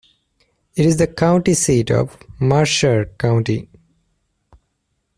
It 0.75 0.83
is 0.83 0.97
the 0.97 1.05
county 1.05 1.53
seat 1.53 1.91
of 1.91 2.17
Mercer 2.39 3.13
County. 3.19 3.69